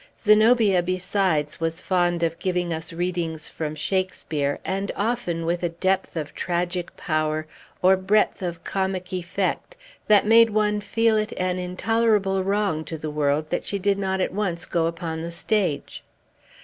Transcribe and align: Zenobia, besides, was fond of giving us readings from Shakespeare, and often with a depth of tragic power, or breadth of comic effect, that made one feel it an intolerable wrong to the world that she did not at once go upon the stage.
Zenobia, 0.19 0.81
besides, 0.81 1.59
was 1.59 1.79
fond 1.79 2.23
of 2.23 2.39
giving 2.39 2.73
us 2.73 2.91
readings 2.91 3.47
from 3.47 3.75
Shakespeare, 3.75 4.57
and 4.65 4.91
often 4.95 5.45
with 5.45 5.61
a 5.61 5.69
depth 5.69 6.15
of 6.15 6.33
tragic 6.33 6.97
power, 6.97 7.45
or 7.83 7.95
breadth 7.95 8.41
of 8.41 8.63
comic 8.63 9.13
effect, 9.13 9.77
that 10.07 10.25
made 10.25 10.49
one 10.49 10.81
feel 10.81 11.15
it 11.17 11.33
an 11.37 11.59
intolerable 11.59 12.43
wrong 12.43 12.83
to 12.85 12.97
the 12.97 13.11
world 13.11 13.51
that 13.51 13.63
she 13.63 13.77
did 13.77 13.99
not 13.99 14.19
at 14.19 14.33
once 14.33 14.65
go 14.65 14.87
upon 14.87 15.21
the 15.21 15.29
stage. 15.29 16.01